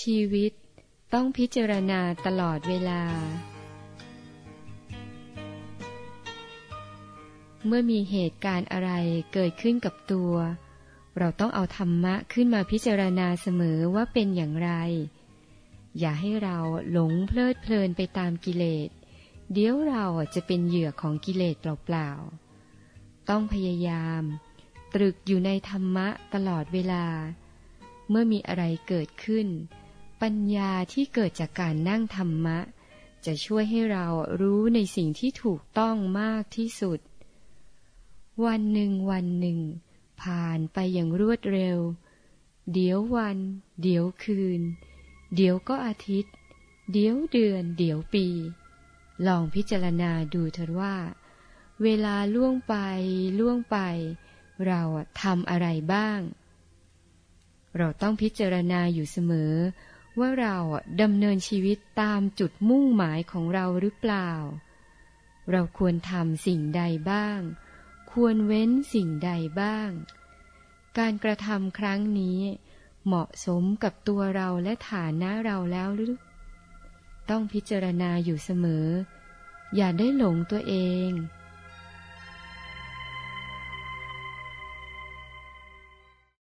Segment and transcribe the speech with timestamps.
[0.00, 0.52] ชีวิต
[1.14, 3.02] ต้องพิจารณาตลอดเวลา
[7.66, 8.90] เมื่อมีเหตุการณ์อะไร
[9.32, 10.34] เกิดขึ้นกับตัว
[11.18, 14.70] เราต้องเอาธรรมะขึ้นมาพิจารณาเสมอว่าเป็นอย่างไร
[15.98, 16.58] อย่าให้เรา
[16.90, 18.88] หลงเพลิดเพลินไปตามกิเลส
[19.52, 24.22] เดี๋ยวเราจะเป็นเหยื่อของกิเลสเปล่าๆ ต้องพยายาม
[24.94, 27.06] ตรึกอยู่ในธรรมะตลอดเวลา
[28.08, 29.48] เมื่อมีอะไรเกิดขึ้น
[30.22, 32.58] ปัญญาที่เกิดจากการนั่งธรรมะ
[33.26, 34.06] จะช่วยให้เรา
[34.40, 37.00] รู้ในสิ่งที่ถูกต้องมากที่สุด
[38.44, 39.58] วันหนึ่งวันหนึ่ง
[40.22, 41.78] ผ่านไปอย่างรวดเร็ว
[42.72, 43.38] เดี๋ยววัน
[43.82, 44.60] เดี๋ยวคืน
[45.34, 46.34] เดี๋ยวก็อาทิตย์
[46.92, 48.26] เดี๋ยวเดือน เดี๋ยวปี
[49.26, 50.96] ลองพิจารณาดูเถิดว่า
[51.82, 52.74] เวลาล่วงไป
[53.38, 53.78] ล่วงไป
[54.66, 54.82] เรา
[55.22, 56.20] ทำอะไรบ้าง
[57.76, 59.52] เราต้องพิจารณาอยู่เสมอ
[60.20, 60.56] ว่าเรา
[61.02, 64.30] ดำเนินชีวิตตามจุดมุ่งหมายของเราหรือเปล่า
[65.50, 67.40] เราควรทำสิ่งใดบ้าง
[68.12, 69.30] ควรเว้นสิ่งใด
[69.60, 69.90] บ้าง
[70.98, 72.40] การกระทำครั้งนี้
[73.06, 76.14] เหมาะสมกับตัวเราและฐานะเราแล้วหรือ
[77.30, 78.86] ต้องพิจารณาอยู่เสมอ
[79.76, 80.74] อย่าได้หลงตัวเอ
[81.08, 81.10] ง